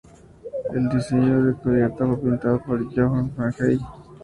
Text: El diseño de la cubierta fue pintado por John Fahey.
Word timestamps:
El 0.73 0.89
diseño 0.89 1.43
de 1.43 1.51
la 1.51 1.57
cubierta 1.59 2.07
fue 2.07 2.17
pintado 2.17 2.59
por 2.63 2.83
John 2.95 3.29
Fahey. 3.35 3.77